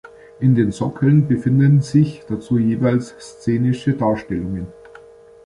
[0.39, 4.65] In den Sockeln befinden sich dazu jeweils szenische Darstellungen.